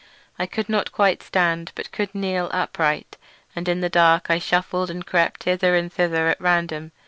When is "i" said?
0.39-0.47, 4.31-4.39